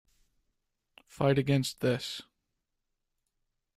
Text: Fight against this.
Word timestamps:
Fight 1.05 1.37
against 1.37 1.79
this. 1.81 2.23